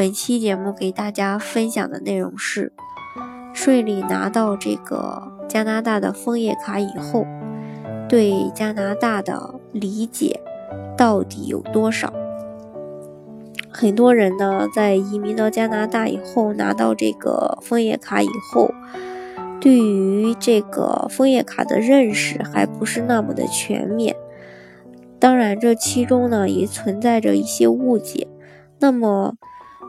[0.00, 2.72] 本期节目给大家分享的内容是：
[3.52, 7.26] 顺利拿到这个加拿大的枫叶卡以后，
[8.08, 10.40] 对加拿大的理解
[10.96, 12.10] 到底有多少？
[13.70, 18.72] 很多人呢，在移民到加拿大以后，拿到这个枫叶卡以后，
[19.60, 24.16] 对于这个枫叶卡的认识还不是那么的全面。
[25.18, 28.26] 当然，这其中呢，也存在着一些误解。
[28.78, 29.34] 那么，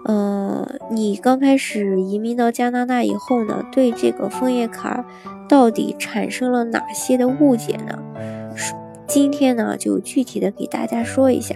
[0.05, 5.05] 呃，你刚开始移民到加拿大以后呢，对这个枫叶卡
[5.47, 7.99] 到底产生了哪些的误解呢？
[9.07, 11.55] 今天呢，就具体的给大家说一下。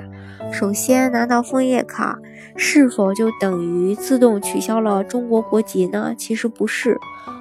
[0.51, 2.19] 首先，拿到枫叶卡
[2.55, 6.13] 是否就等于自动取消了中国国籍呢？
[6.17, 6.99] 其实不是，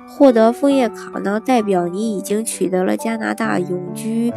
[0.09, 4.33] 获得枫叶卡呢，代表你已经取得了加拿大永居。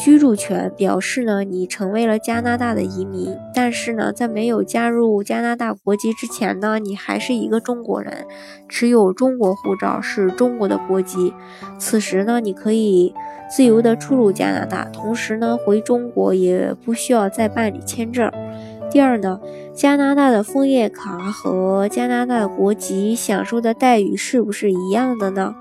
[0.00, 8.24] 居住权表示呢，你成为了加拿大的移民，但是呢，在没有加入加拿大国籍之前呢，你还是一个中国人，
[8.68, 11.34] 持有中国护照，是中国的国籍。
[11.80, 13.12] 此时呢，你可以
[13.50, 18.30] 自由的出入加拿大，同时呢，回中国也不需要再办理签证。
[18.92, 19.40] 第二呢，
[19.74, 25.56] 加拿大的枫叶卡和加拿大国籍享受的待遇是不是一样的呢？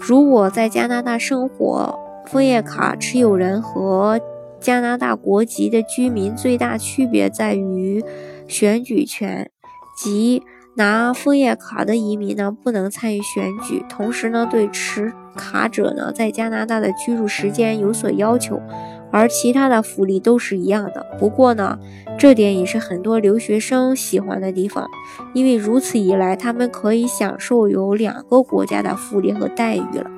[0.00, 4.20] 如果在加拿大生活，枫叶卡持有人和
[4.60, 8.04] 加拿大国籍的居民最大区别在于
[8.46, 9.50] 选举权，
[9.96, 10.42] 即
[10.76, 18.62] 拿枫叶卡的移民呢不能参与选举，同时呢对持卡者呢在加拿大的居住时间有所要求，
[19.10, 21.04] 而其他的福利都是一样的。
[21.18, 21.78] 不过呢，
[22.16, 24.86] 这点也是很多留学生喜欢的地方，
[25.34, 30.10] 因为如此一来，他们可以享受有两个国家的福利和待遇了。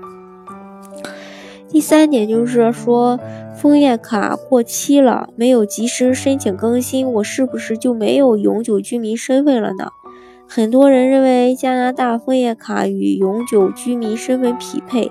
[1.74, 3.18] 第三点就是说，
[3.56, 9.88] 枫叶卡过期了，没有及时申请更新，我是不是就没有永久居民身份了呢？
[10.46, 15.10] 很多人认为加拿大枫叶卡与永久居民身份匹配，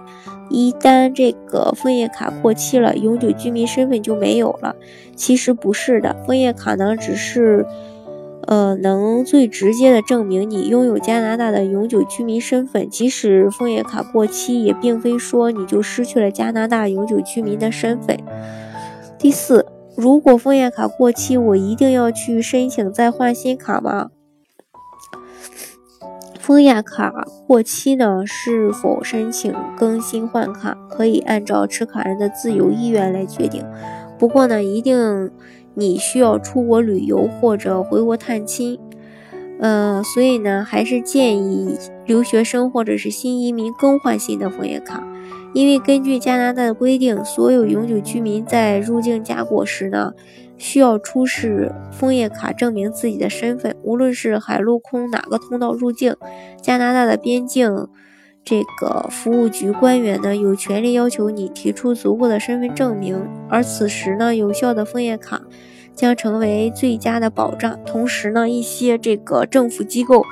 [0.50, 4.74] 一旦这个枫叶卡过期了，永久居民身份就没有了。
[5.18, 7.66] 其实不是的，枫叶卡呢只是。
[8.46, 18.18] 呃，能最直接的证明你拥有加拿大的永久居民身份，即使枫叶卡过期，也并非说你就失去了加拿大永久居民的身份。
[19.18, 19.66] 第四，
[19.96, 24.10] 如果枫叶卡过期，我一定要去申请再换新卡吗？
[26.38, 33.64] 枫叶卡过期呢，是否申请更新换卡，可以按照持卡人的自由意愿来决定。
[34.20, 35.32] 不过呢，一定。
[35.76, 38.80] 你需要出国旅游或者回国探亲，
[39.60, 45.04] 呃，所以呢，还是建议留学生或者是新移民更换新的枫叶卡，
[45.54, 50.14] 因为根据加拿大的规定，所有永久居民在入境加国时呢，
[50.58, 56.16] 需要出示枫叶卡证明自己的身份，无论是海陆空哪个通道入境，
[56.62, 57.88] 加拿大的边境。
[58.46, 65.42] 这个服务局官员呢，有权利要求你提出足够的身份证明，而此时呢，有效的枫叶卡
[65.96, 67.80] 将成为最佳的保障。
[67.86, 70.26] 同时呢，一些这个政府机构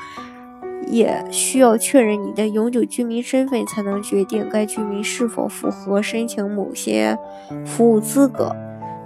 [0.88, 7.18] 也需要确认你的永久居民身份，才能决定该居民是否符合申请某些
[7.66, 8.54] 服务资格。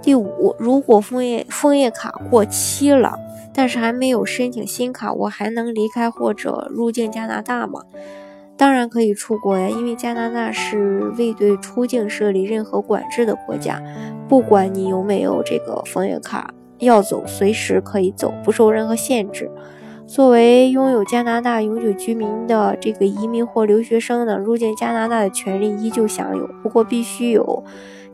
[0.02, 3.16] 第五，如果枫叶枫叶卡过期了，
[3.54, 7.82] 但是还没有申请新卡，我还能离开或者入境加拿大吗？
[8.56, 13.82] 当然可以出国呀，因为加拿大是未对出境设立任何管制的国家，
[14.28, 19.50] 不管你有没有这个枫叶卡，要走随时可以走，不受任何限制。
[20.06, 27.64] 作为拥有加拿大永久居民的这个移民或留学生呢，入境加拿大的权利依旧享有，不过必须有。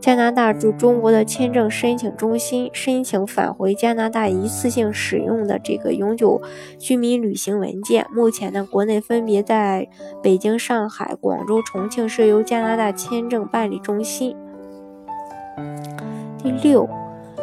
[0.03, 6.43] 加拿大驻中国的签证申请中心申请返回加拿大一次性使用的这个永久
[6.77, 8.05] 居民旅行文件。
[8.13, 9.89] 目前呢，国内分别在
[10.21, 14.37] 北京、上海、广州、重庆设有加拿大签证办理中心。
[16.43, 16.89] 第六，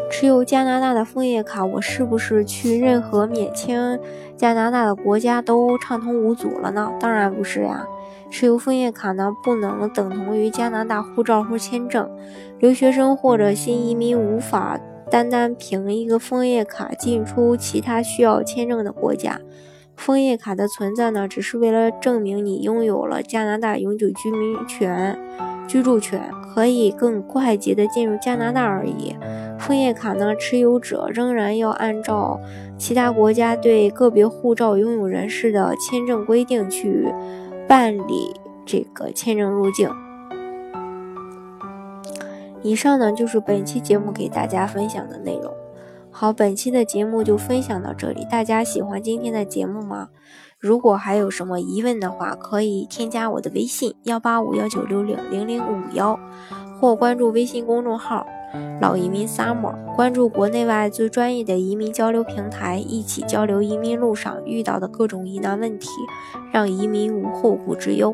[0.10, 4.00] 持有加拿大的枫叶卡，我是不是去任何免签
[4.36, 6.92] 加拿大的国家都畅通无阻了呢？
[7.00, 7.86] 当然不是呀。
[8.32, 12.10] 持有枫叶卡呢，不能等同于加拿大护照或签证。
[12.60, 14.80] 留学生或者新移民无法
[15.10, 19.40] 单单凭一个枫叶卡进出其他需要签证的国家。
[20.00, 25.20] 枫叶卡的存在呢，只是为了证明你拥有了加拿大永久居民权、
[25.68, 29.14] 居住权，可以更快捷地进入加拿大而已。
[29.60, 32.40] 枫叶卡呢，持有者仍然要按照
[32.78, 37.14] 其他国家对个别护照拥有人士的签证规定去
[37.68, 38.34] 办理
[38.66, 39.92] 这个签证入境。
[42.64, 45.54] 以上呢，就是本期节目给大家分享的内容。
[46.12, 48.26] 好，本期的节目就分享到这里。
[48.30, 50.10] 大家喜欢今天的节目吗？
[50.60, 56.20] 如果还有什么疑问的话，可以添加我的微信幺八五幺九六零零零五幺，
[56.80, 58.26] 或关注微信公众号
[58.82, 65.88] “老移民 summer”，关注国内外最专业的移民交流平台，一起交流移民路上遇到的各种疑难问题，
[66.52, 68.14] 让移民无后顾之忧。